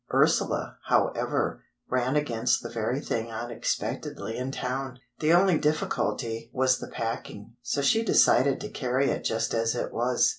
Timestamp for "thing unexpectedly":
2.99-4.35